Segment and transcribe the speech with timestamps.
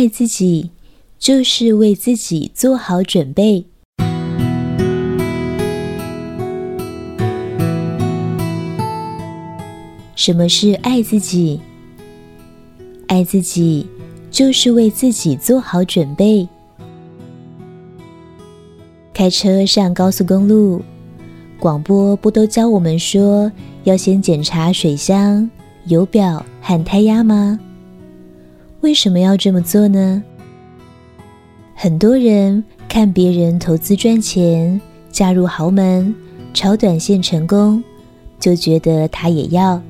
[0.00, 0.70] 爱自己，
[1.18, 3.66] 就是为自己做好准备。
[10.16, 11.60] 什么是爱自己？
[13.08, 13.86] 爱自己，
[14.30, 16.48] 就是为自己做好准备。
[19.12, 20.80] 开车上高速公路，
[21.58, 23.52] 广播不都教我们说
[23.84, 25.50] 要先检查水箱、
[25.84, 27.60] 油表和胎压吗？
[28.80, 30.22] 为什么要这么做呢？
[31.74, 34.80] 很多人看别人投资赚钱、
[35.10, 36.14] 嫁入豪门、
[36.54, 37.82] 炒短线成功，
[38.38, 39.80] 就觉得他也要。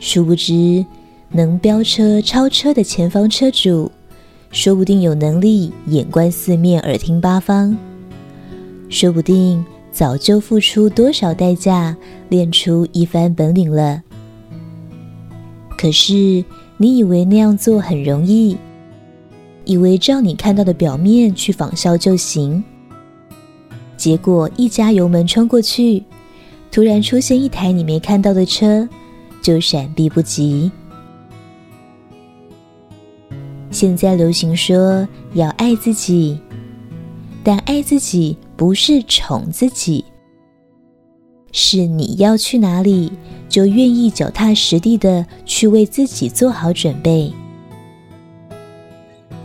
[0.00, 0.84] 殊不知，
[1.30, 3.90] 能飙车、超车的前方车主，
[4.50, 7.76] 说不定有能力眼观四面、耳听八方，
[8.90, 11.96] 说不定早就付出多少代价
[12.28, 14.02] 练出一番本领了。
[15.78, 16.44] 可是，
[16.76, 18.56] 你以为那样做很容易，
[19.64, 22.62] 以为照你看到的表面去仿效就行，
[23.96, 26.02] 结果一加油门冲过去，
[26.70, 28.88] 突然出现一台你没看到的车，
[29.40, 30.70] 就闪避不及。
[33.70, 36.38] 现在流行说要爱自己，
[37.44, 40.04] 但爱自己不是宠自己，
[41.52, 43.12] 是你要去哪里，
[43.48, 47.30] 就愿意脚踏实地的去为自己做好准备。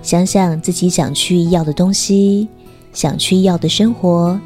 [0.01, 2.47] 想想自己想去要的东西，
[2.93, 4.39] 想去要的生活，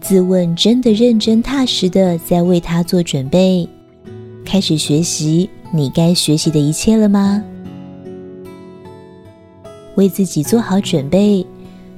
[0.00, 3.68] 自问真的认真踏实的在为它做准备，
[4.44, 7.42] 开始学习你该学习的一切了吗？
[9.94, 11.46] 为自己做好准备，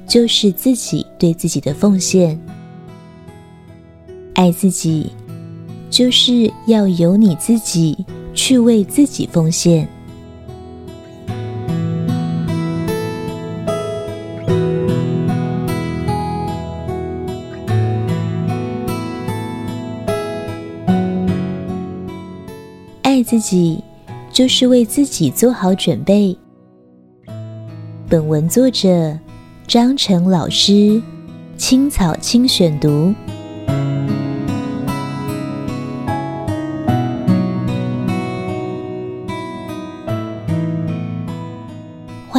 [0.07, 2.39] 就是自己对自己的奉献。
[4.39, 5.11] 爱自己，
[5.89, 9.85] 就是要由你自己去为自己奉献。
[23.01, 23.83] 爱自己，
[24.31, 26.33] 就是为自己做好准备。
[28.07, 29.19] 本文作者
[29.67, 31.01] 张成老师，
[31.57, 33.13] 青草青选读。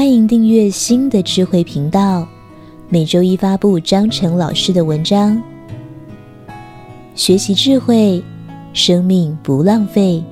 [0.01, 2.27] 欢迎订阅新的智慧频道，
[2.89, 5.39] 每周一发布张成老师的文章。
[7.15, 8.25] 学习智慧，
[8.73, 10.25] 生命不浪费。